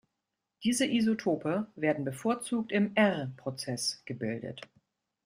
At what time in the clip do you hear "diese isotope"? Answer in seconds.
0.63-1.67